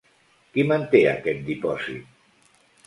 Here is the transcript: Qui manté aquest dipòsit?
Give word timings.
Qui 0.55 0.65
manté 0.71 1.03
aquest 1.11 1.47
dipòsit? 1.51 2.21